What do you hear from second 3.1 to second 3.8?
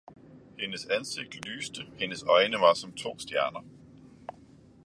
stjerner.